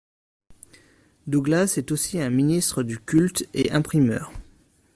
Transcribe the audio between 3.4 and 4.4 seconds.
et imprimeur.